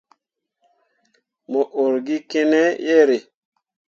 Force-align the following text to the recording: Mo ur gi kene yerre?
Mo 1.51 1.61
ur 1.83 1.93
gi 2.05 2.17
kene 2.31 2.63
yerre? 2.87 3.17